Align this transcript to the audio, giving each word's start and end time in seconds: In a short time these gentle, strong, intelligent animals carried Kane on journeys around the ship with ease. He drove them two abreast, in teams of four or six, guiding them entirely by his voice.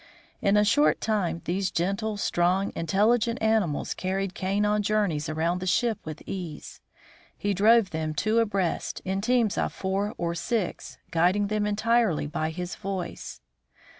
In 0.41 0.57
a 0.57 0.65
short 0.65 0.99
time 0.99 1.43
these 1.45 1.69
gentle, 1.69 2.17
strong, 2.17 2.71
intelligent 2.75 3.39
animals 3.39 3.93
carried 3.93 4.33
Kane 4.33 4.65
on 4.65 4.81
journeys 4.81 5.29
around 5.29 5.59
the 5.59 5.67
ship 5.67 5.99
with 6.05 6.23
ease. 6.25 6.81
He 7.37 7.53
drove 7.53 7.91
them 7.91 8.15
two 8.15 8.39
abreast, 8.39 9.03
in 9.05 9.21
teams 9.21 9.59
of 9.59 9.71
four 9.71 10.15
or 10.17 10.33
six, 10.33 10.97
guiding 11.11 11.49
them 11.49 11.67
entirely 11.67 12.25
by 12.25 12.49
his 12.49 12.73
voice. 12.75 13.41